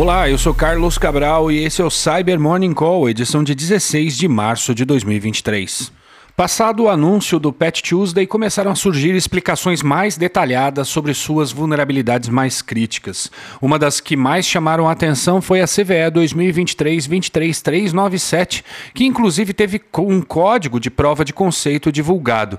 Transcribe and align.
Olá, 0.00 0.30
eu 0.30 0.38
sou 0.38 0.54
Carlos 0.54 0.96
Cabral 0.96 1.52
e 1.52 1.62
esse 1.62 1.82
é 1.82 1.84
o 1.84 1.90
Cyber 1.90 2.40
Morning 2.40 2.72
Call, 2.72 3.10
edição 3.10 3.44
de 3.44 3.54
16 3.54 4.16
de 4.16 4.26
março 4.26 4.74
de 4.74 4.82
2023. 4.86 5.92
Passado 6.40 6.84
o 6.84 6.88
anúncio 6.88 7.38
do 7.38 7.52
Patch 7.52 7.82
Tuesday, 7.82 8.26
começaram 8.26 8.70
a 8.70 8.74
surgir 8.74 9.14
explicações 9.14 9.82
mais 9.82 10.16
detalhadas 10.16 10.88
sobre 10.88 11.12
suas 11.12 11.52
vulnerabilidades 11.52 12.30
mais 12.30 12.62
críticas. 12.62 13.30
Uma 13.60 13.78
das 13.78 14.00
que 14.00 14.16
mais 14.16 14.46
chamaram 14.46 14.88
a 14.88 14.92
atenção 14.92 15.42
foi 15.42 15.60
a 15.60 15.66
CVE 15.66 16.10
2023-23397, 16.14 18.64
que 18.94 19.04
inclusive 19.04 19.52
teve 19.52 19.82
um 19.98 20.22
código 20.22 20.80
de 20.80 20.90
prova 20.90 21.26
de 21.26 21.34
conceito 21.34 21.92
divulgado. 21.92 22.58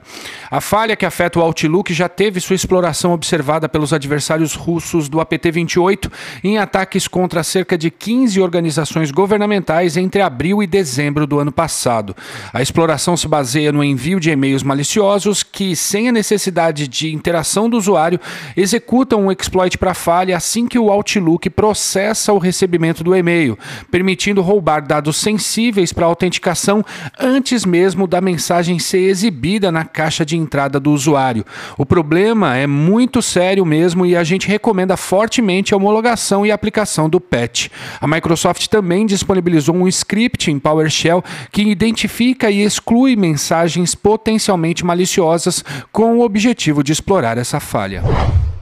A 0.52 0.62
falha 0.62 0.96
que 0.96 1.08
afeta 1.08 1.40
o 1.40 1.42
Outlook 1.42 1.92
já 1.92 2.08
teve 2.08 2.40
sua 2.40 2.56
exploração 2.56 3.14
observada 3.14 3.68
pelos 3.68 3.94
adversários 3.94 4.54
russos 4.54 5.10
do 5.10 5.20
APT-28 5.20 6.12
em 6.44 6.60
ataques 6.60 7.08
contra 7.08 7.42
cerca 7.42 7.76
de 7.76 7.90
15 7.90 8.40
organizações 8.42 9.10
governamentais 9.10 9.98
entre 9.98 10.22
abril 10.22 10.62
e 10.62 10.68
dezembro 10.68 11.26
do 11.26 11.40
ano 11.40 11.52
passado. 11.52 12.16
A 12.54 12.62
exploração 12.62 13.18
se 13.18 13.28
baseia 13.28 13.71
no 13.72 13.84
envio 13.84 14.20
de 14.20 14.30
e-mails 14.30 14.64
maliciosos 14.64 15.44
que, 15.44 15.76
sem 15.76 16.10
a 16.10 16.12
necessidade 16.12 16.88
de 16.88 17.14
interação 17.14 17.70
do 17.70 17.78
usuário, 17.78 18.20
executam 18.58 19.26
um 19.26 19.32
exploit 19.32 19.78
para 19.78 19.94
falha 19.94 20.36
assim 20.36 20.68
que 20.68 20.80
o 20.80 20.90
Outlook 20.90 21.50
processa 21.50 22.34
o 22.34 22.38
recebimento 22.38 23.04
do 23.04 23.16
e-mail, 23.16 23.58
permitindo 23.90 24.42
roubar 24.42 24.82
dados 24.82 25.18
sensíveis 25.18 25.94
para 25.94 26.06
autenticação 26.06 26.84
antes 27.20 27.66
mesmo 27.66 28.08
da 28.08 28.20
mensagem 28.20 28.80
ser 28.80 29.10
exibida 29.10 29.72
na 29.72 29.86
caixa 29.86 30.26
de 30.26 30.38
entrada 30.38 30.80
do 30.80 30.92
usuário. 30.92 31.46
O 31.78 31.86
problema 31.86 32.58
é 32.58 32.68
muito 32.68 33.22
sério 33.22 33.66
mesmo 33.66 34.06
e 34.06 34.16
a 34.16 34.24
gente 34.24 34.48
recomenda 34.48 34.98
fortemente 34.98 35.74
a 35.74 35.78
homologação 35.78 36.46
e 36.46 36.52
aplicação 36.52 37.10
do 37.10 37.20
patch. 37.20 37.70
A 38.00 38.08
Microsoft 38.08 38.68
também 38.68 39.06
disponibilizou 39.06 39.76
um 39.76 39.88
script 39.88 40.50
em 40.50 40.60
PowerShell 40.60 41.24
que 41.52 41.62
identifica 41.62 42.50
e 42.50 42.62
exclui 42.62 43.16
mensagens 43.16 43.51
mensagens 43.52 43.94
potencialmente 43.94 44.86
maliciosas 44.86 45.62
com 45.92 46.18
o 46.18 46.22
objetivo 46.22 46.82
de 46.82 46.94
explorar 46.94 47.38
essa 47.38 47.60
falha. 47.60 48.02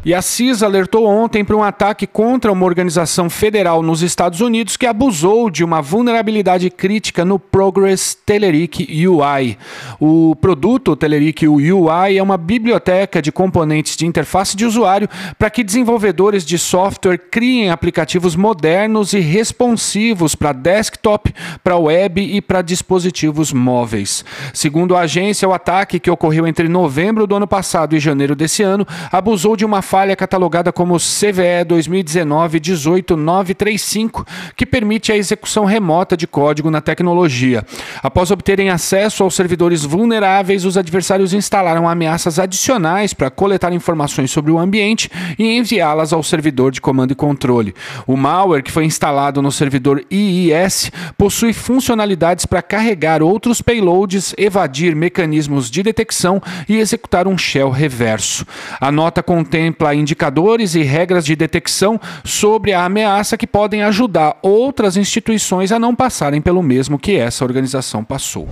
E 0.05 0.13
a 0.13 0.21
CISA 0.21 0.65
alertou 0.65 1.05
ontem 1.05 1.43
para 1.43 1.57
um 1.57 1.63
ataque 1.63 2.07
contra 2.07 2.53
uma 2.53 2.65
organização 2.65 3.29
federal 3.29 3.83
nos 3.83 4.01
Estados 4.01 4.39
Unidos 4.39 4.77
que 4.77 4.85
abusou 4.85 5.49
de 5.49 5.61
uma 5.61 5.81
vulnerabilidade 5.81 6.69
crítica 6.69 7.25
no 7.25 7.37
Progress 7.37 8.15
Telerik 8.15 8.87
UI. 9.05 9.57
O 9.99 10.37
produto 10.37 10.95
Telerik 10.95 11.45
UI 11.45 12.17
é 12.17 12.23
uma 12.23 12.37
biblioteca 12.37 13.21
de 13.21 13.29
componentes 13.29 13.97
de 13.97 14.05
interface 14.05 14.55
de 14.55 14.65
usuário 14.65 15.09
para 15.37 15.49
que 15.49 15.65
desenvolvedores 15.65 16.45
de 16.45 16.57
software 16.57 17.17
criem 17.17 17.69
aplicativos 17.69 18.37
modernos 18.37 19.11
e 19.11 19.19
responsivos 19.19 20.33
para 20.33 20.53
desktop, 20.53 21.33
para 21.61 21.75
web 21.75 22.21
e 22.21 22.41
para 22.41 22.61
dispositivos 22.61 23.51
móveis. 23.51 24.23
Segundo 24.53 24.95
a 24.95 25.01
agência, 25.01 25.49
o 25.49 25.53
ataque 25.53 25.99
que 25.99 26.09
ocorreu 26.09 26.47
entre 26.47 26.69
novembro 26.69 27.27
do 27.27 27.35
ano 27.35 27.47
passado 27.47 27.97
e 27.97 27.99
janeiro 27.99 28.33
desse 28.33 28.63
ano 28.63 28.87
abusou 29.11 29.57
de 29.57 29.65
uma 29.65 29.88
falha 29.89 30.15
catalogada 30.15 30.71
como 30.71 30.97
CVE 30.97 31.65
2019-18935, 31.67 34.23
que 34.55 34.63
permite 34.63 35.11
a 35.11 35.17
execução 35.17 35.65
remota 35.65 36.15
de 36.15 36.27
código 36.27 36.69
na 36.69 36.79
tecnologia. 36.79 37.65
Após 38.03 38.29
obterem 38.29 38.69
acesso 38.69 39.23
aos 39.23 39.33
servidores 39.33 39.83
vulneráveis, 39.83 40.63
os 40.63 40.77
adversários 40.77 41.33
instalaram 41.33 41.89
ameaças 41.89 42.37
adicionais 42.37 43.15
para 43.15 43.31
coletar 43.31 43.73
informações 43.73 44.29
sobre 44.29 44.51
o 44.51 44.59
ambiente 44.59 45.09
e 45.39 45.57
enviá-las 45.57 46.13
ao 46.13 46.21
servidor 46.21 46.71
de 46.71 46.79
comando 46.79 47.13
e 47.13 47.15
controle. 47.15 47.73
O 48.05 48.15
malware, 48.15 48.61
que 48.61 48.71
foi 48.71 48.85
instalado 48.85 49.41
no 49.41 49.51
servidor 49.51 50.05
IIS, 50.11 50.91
possui 51.17 51.51
funcionalidades 51.51 52.45
para 52.45 52.61
carregar 52.61 53.23
outros 53.23 53.59
payloads, 53.59 54.35
evadir 54.37 54.95
mecanismos 54.95 55.71
de 55.71 55.81
detecção 55.81 56.39
e 56.67 56.77
executar 56.77 57.27
um 57.27 57.35
shell 57.35 57.71
reverso. 57.71 58.45
A 58.79 58.91
nota 58.91 59.23
contempla 59.23 59.78
contempla 59.79 59.95
indicadores 59.95 60.75
e 60.75 60.83
regras 60.83 61.25
de 61.25 61.35
detecção 61.35 61.99
sobre 62.25 62.73
a 62.73 62.83
ameaça 62.83 63.37
que 63.37 63.47
podem 63.47 63.81
ajudar 63.83 64.37
outras 64.41 64.97
instituições 64.97 65.71
a 65.71 65.79
não 65.79 65.95
passarem 65.95 66.41
pelo 66.41 66.61
mesmo 66.61 66.99
que 66.99 67.15
essa 67.15 67.45
organização 67.45 68.03
passou. 68.03 68.47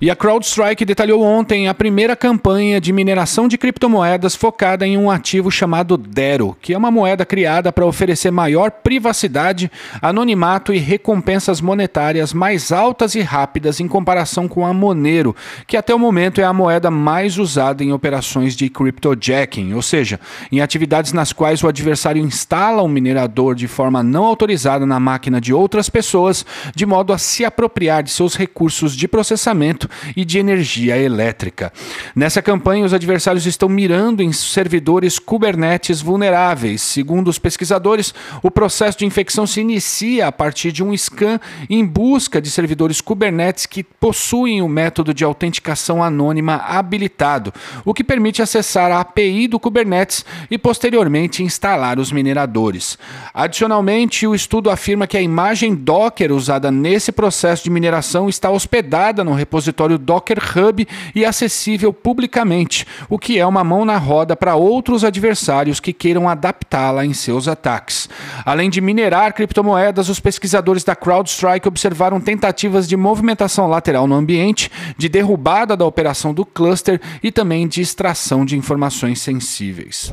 E 0.00 0.10
a 0.10 0.16
CrowdStrike 0.16 0.84
detalhou 0.84 1.22
ontem 1.22 1.68
a 1.68 1.72
primeira 1.72 2.16
campanha 2.16 2.80
de 2.80 2.92
mineração 2.92 3.46
de 3.46 3.56
criptomoedas 3.56 4.34
focada 4.34 4.84
em 4.84 4.98
um 4.98 5.08
ativo 5.08 5.52
chamado 5.52 5.96
Dero, 5.96 6.56
que 6.60 6.74
é 6.74 6.76
uma 6.78 6.90
moeda 6.90 7.24
criada 7.24 7.72
para 7.72 7.86
oferecer 7.86 8.32
maior 8.32 8.72
privacidade, 8.72 9.70
anonimato 10.02 10.74
e 10.74 10.78
recompensas 10.78 11.60
monetárias 11.60 12.32
mais 12.32 12.72
altas 12.72 13.14
e 13.14 13.20
rápidas 13.20 13.78
em 13.78 13.86
comparação 13.86 14.48
com 14.48 14.66
a 14.66 14.74
Monero, 14.74 15.34
que 15.64 15.76
até 15.76 15.94
o 15.94 15.98
momento 15.98 16.40
é 16.40 16.44
a 16.44 16.52
moeda 16.52 16.90
mais 16.90 17.38
usada 17.38 17.84
em 17.84 17.92
operações 17.92 18.56
de 18.56 18.68
cryptojacking, 18.68 19.74
ou 19.74 19.82
seja, 19.82 20.18
em 20.50 20.60
atividades 20.60 21.12
nas 21.12 21.32
quais 21.32 21.62
o 21.62 21.68
adversário 21.68 22.20
instala 22.20 22.82
um 22.82 22.88
minerador 22.88 23.54
de 23.54 23.68
forma 23.68 24.02
não 24.02 24.24
autorizada 24.24 24.84
na 24.84 24.98
máquina 24.98 25.40
de 25.40 25.54
outras 25.54 25.88
pessoas, 25.88 26.44
de 26.74 26.84
modo 26.84 27.12
a 27.12 27.16
se 27.16 27.44
apropriar 27.44 28.02
de 28.02 28.10
seus 28.10 28.34
recursos 28.34 28.96
de 28.96 29.06
processamento 29.06 29.83
e 30.16 30.24
de 30.24 30.38
energia 30.38 30.96
elétrica. 30.96 31.72
Nessa 32.14 32.40
campanha, 32.40 32.84
os 32.84 32.94
adversários 32.94 33.46
estão 33.46 33.68
mirando 33.68 34.22
em 34.22 34.32
servidores 34.32 35.18
Kubernetes 35.18 36.00
vulneráveis. 36.00 36.82
Segundo 36.82 37.28
os 37.28 37.38
pesquisadores, 37.38 38.14
o 38.42 38.50
processo 38.50 38.98
de 38.98 39.06
infecção 39.06 39.46
se 39.46 39.60
inicia 39.60 40.26
a 40.26 40.32
partir 40.32 40.72
de 40.72 40.82
um 40.82 40.96
scan 40.96 41.38
em 41.68 41.84
busca 41.84 42.40
de 42.40 42.50
servidores 42.50 43.00
Kubernetes 43.00 43.66
que 43.66 43.82
possuem 43.82 44.62
o 44.62 44.68
método 44.68 45.12
de 45.12 45.24
autenticação 45.24 46.02
anônima 46.02 46.56
habilitado, 46.56 47.52
o 47.84 47.92
que 47.92 48.04
permite 48.04 48.42
acessar 48.42 48.90
a 48.90 49.00
API 49.00 49.48
do 49.48 49.60
Kubernetes 49.60 50.24
e 50.50 50.56
posteriormente 50.56 51.42
instalar 51.42 51.98
os 51.98 52.10
mineradores. 52.10 52.98
Adicionalmente, 53.32 54.26
o 54.26 54.34
estudo 54.34 54.70
afirma 54.70 55.06
que 55.06 55.16
a 55.16 55.22
imagem 55.22 55.74
Docker 55.74 56.32
usada 56.32 56.70
nesse 56.70 57.12
processo 57.12 57.64
de 57.64 57.70
mineração 57.70 58.28
está 58.28 58.50
hospedada 58.50 59.22
no 59.22 59.34
repositório 59.34 59.73
repositório 59.74 59.98
Docker 59.98 60.38
Hub 60.38 60.86
e 61.14 61.24
acessível 61.24 61.92
publicamente, 61.92 62.86
o 63.10 63.18
que 63.18 63.38
é 63.38 63.46
uma 63.46 63.64
mão 63.64 63.84
na 63.84 63.98
roda 63.98 64.36
para 64.36 64.54
outros 64.54 65.04
adversários 65.04 65.80
que 65.80 65.92
queiram 65.92 66.28
adaptá-la 66.28 67.04
em 67.04 67.12
seus 67.12 67.48
ataques. 67.48 68.08
Além 68.46 68.70
de 68.70 68.80
minerar 68.80 69.34
criptomoedas, 69.34 70.08
os 70.08 70.20
pesquisadores 70.20 70.84
da 70.84 70.94
CrowdStrike 70.94 71.68
observaram 71.68 72.20
tentativas 72.20 72.88
de 72.88 72.96
movimentação 72.96 73.66
lateral 73.66 74.06
no 74.06 74.14
ambiente, 74.14 74.70
de 74.96 75.08
derrubada 75.08 75.76
da 75.76 75.84
operação 75.84 76.32
do 76.32 76.46
cluster 76.46 77.00
e 77.22 77.32
também 77.32 77.66
de 77.66 77.80
extração 77.80 78.44
de 78.44 78.56
informações 78.56 79.20
sensíveis. 79.20 80.12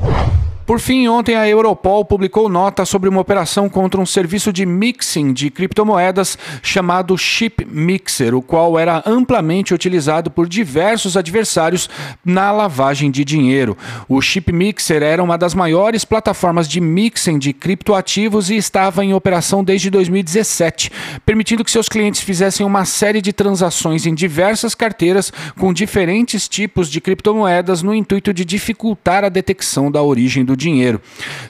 Por 0.64 0.78
fim, 0.78 1.08
ontem 1.08 1.34
a 1.34 1.48
Europol 1.48 2.04
publicou 2.04 2.48
nota 2.48 2.84
sobre 2.84 3.08
uma 3.08 3.20
operação 3.20 3.68
contra 3.68 4.00
um 4.00 4.06
serviço 4.06 4.52
de 4.52 4.64
mixing 4.64 5.32
de 5.32 5.50
criptomoedas 5.50 6.38
chamado 6.62 7.18
Chip 7.18 7.66
Mixer, 7.68 8.34
o 8.34 8.40
qual 8.40 8.78
era 8.78 9.02
amplamente 9.04 9.74
utilizado 9.74 10.30
por 10.30 10.48
diversos 10.48 11.16
adversários 11.16 11.90
na 12.24 12.52
lavagem 12.52 13.10
de 13.10 13.24
dinheiro. 13.24 13.76
O 14.08 14.20
Chip 14.20 14.52
Mixer 14.52 15.02
era 15.02 15.22
uma 15.22 15.36
das 15.36 15.52
maiores 15.52 16.04
plataformas 16.04 16.68
de 16.68 16.80
mixing 16.80 17.38
de 17.38 17.52
criptoativos 17.52 18.48
e 18.48 18.56
estava 18.56 19.04
em 19.04 19.12
operação 19.12 19.64
desde 19.64 19.90
2017, 19.90 20.92
permitindo 21.26 21.64
que 21.64 21.70
seus 21.70 21.88
clientes 21.88 22.20
fizessem 22.20 22.64
uma 22.64 22.84
série 22.84 23.20
de 23.20 23.32
transações 23.32 24.06
em 24.06 24.14
diversas 24.14 24.76
carteiras 24.76 25.32
com 25.58 25.72
diferentes 25.72 26.48
tipos 26.48 26.88
de 26.88 27.00
criptomoedas 27.00 27.82
no 27.82 27.92
intuito 27.92 28.32
de 28.32 28.44
dificultar 28.44 29.24
a 29.24 29.28
detecção 29.28 29.90
da 29.90 30.02
origem 30.02 30.44
do 30.44 30.51
do 30.52 30.56
dinheiro. 30.56 31.00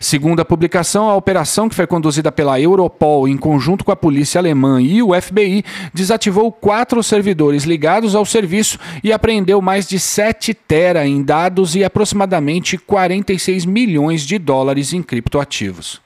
Segundo 0.00 0.40
a 0.40 0.44
publicação, 0.44 1.10
a 1.10 1.16
operação 1.16 1.68
que 1.68 1.74
foi 1.74 1.86
conduzida 1.86 2.32
pela 2.32 2.60
Europol 2.60 3.28
em 3.28 3.36
conjunto 3.36 3.84
com 3.84 3.92
a 3.92 3.96
polícia 3.96 4.38
alemã 4.38 4.80
e 4.80 5.02
o 5.02 5.20
FBI 5.20 5.64
desativou 5.92 6.50
quatro 6.50 7.02
servidores 7.02 7.64
ligados 7.64 8.14
ao 8.14 8.24
serviço 8.24 8.78
e 9.02 9.12
apreendeu 9.12 9.60
mais 9.60 9.86
de 9.86 9.98
7 9.98 10.54
tera 10.54 11.06
em 11.06 11.22
dados 11.22 11.74
e 11.74 11.84
aproximadamente 11.84 12.78
46 12.78 13.64
milhões 13.64 14.22
de 14.22 14.38
dólares 14.38 14.92
em 14.92 15.02
criptoativos. 15.02 16.01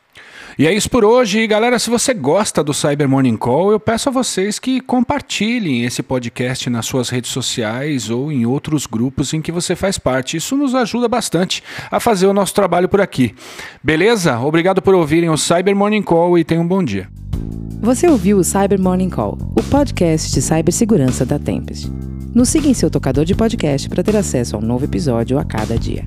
E 0.58 0.67
é 0.67 0.73
isso 0.73 0.88
por 0.88 1.05
hoje. 1.05 1.41
E 1.41 1.47
galera, 1.47 1.79
se 1.79 1.91
você 1.91 2.14
gosta 2.14 2.64
do 2.64 2.73
Cyber 2.73 3.06
Morning 3.06 3.37
Call, 3.37 3.73
eu 3.73 3.81
peço 3.81 4.08
a 4.08 4.12
vocês 4.12 4.58
que 4.58 4.81
compartilhem 4.81 5.85
esse 5.85 6.03
podcast 6.03 6.70
nas 6.70 6.87
suas 6.87 7.11
redes 7.11 7.31
sociais 7.31 8.08
ou 8.08 8.32
em 8.32 8.47
outros 8.47 8.87
grupos 8.87 9.35
em 9.35 9.43
que 9.43 9.53
você 9.53 9.76
faz 9.76 9.99
parte. 9.99 10.38
Isso 10.38 10.56
nos 10.56 10.75
ajuda 10.75 11.08
bastante 11.08 11.62
a 11.91 12.00
fazer 12.00 12.26
o 12.26 12.32
nosso 12.32 12.55
trabalho 12.55 12.88
por 12.88 13.03
aqui. 13.03 13.35
Beleza? 13.82 14.41
Obrigado 14.41 14.81
por 14.81 14.94
ouvirem 14.94 15.29
o 15.29 15.37
Cyber 15.37 15.76
Morning 15.76 16.03
Call 16.03 16.38
e 16.38 16.44
tenham 16.44 16.64
um 16.64 16.69
bom 16.69 16.82
dia. 16.82 17.06
Você 17.82 18.09
ouviu 18.09 18.38
o 18.38 18.44
Cyber 18.44 18.81
Morning 18.81 19.11
Call, 19.11 19.37
o 19.55 19.62
podcast 19.64 20.32
de 20.32 20.41
cibersegurança 20.41 21.26
da 21.26 21.38
Tempest. 21.38 21.91
Nos 22.35 22.49
siga 22.49 22.67
em 22.67 22.75
seu 22.75 22.91
tocador 22.91 23.26
de 23.26 23.35
podcast 23.35 23.88
para 23.91 24.02
ter 24.02 24.17
acesso 24.17 24.56
a 24.56 24.59
um 24.59 24.62
novo 24.62 24.87
episódio 24.87 25.38
a 25.38 25.44
cada 25.44 25.79
dia. 25.79 26.06